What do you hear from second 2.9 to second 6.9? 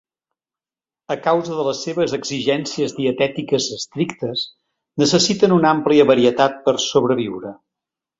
dietètiques estrictes, necessiten una àmplia varietat per